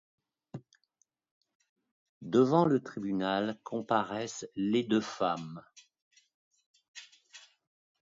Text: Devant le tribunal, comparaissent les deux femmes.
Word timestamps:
Devant 2.23 2.65
le 2.65 2.81
tribunal, 2.81 3.59
comparaissent 3.61 4.49
les 4.55 4.81
deux 4.83 4.99
femmes. 4.99 5.63